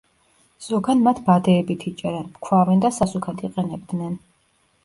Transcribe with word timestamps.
ზოგან 0.67 1.03
მათ 1.07 1.19
ბადეებით 1.27 1.85
იჭერენ, 1.91 2.25
ფქვავენ 2.39 2.81
და 2.87 2.93
სასუქად 2.97 3.45
იყენებდნენ. 3.51 4.21